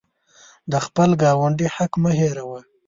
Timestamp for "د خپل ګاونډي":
0.71-1.67